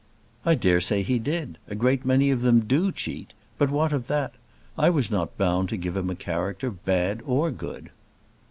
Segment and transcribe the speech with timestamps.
[0.47, 1.59] "I daresay he did.
[1.67, 3.33] A great many of them do cheat.
[3.59, 4.33] But what of that?
[4.75, 7.91] I was not bound to give him a character, bad or good."